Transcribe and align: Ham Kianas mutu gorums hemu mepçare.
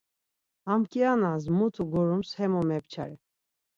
Ham 0.65 0.81
Kianas 0.91 1.43
mutu 1.57 1.81
gorums 1.91 2.29
hemu 2.39 2.61
mepçare. 2.69 3.17